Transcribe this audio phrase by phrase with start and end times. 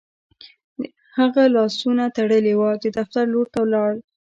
[0.79, 0.83] د
[1.17, 3.91] هغه لاسونه تړلي وو او د دفتر لور ته لاړ